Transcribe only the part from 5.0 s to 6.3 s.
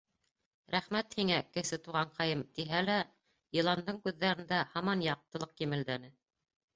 яҡтылыҡ емелдәне.